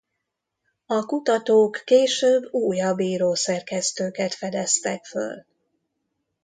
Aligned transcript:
A 0.85 1.05
kutatók 1.05 1.81
később 1.85 2.53
újabb 2.53 2.99
író-szerkesztőket 2.99 4.33
fedeztek 4.33 5.05
föl. 5.05 5.45